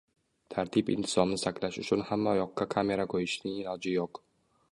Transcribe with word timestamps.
Tartib-intizomni 0.53 1.37
saqlash 1.41 1.77
uchun 1.83 2.01
hamma 2.09 2.35
yoqqa 2.41 2.69
kamera 2.77 3.07
qo‘yishning 3.13 3.61
iloji 3.65 3.97
yo‘q. 4.01 4.23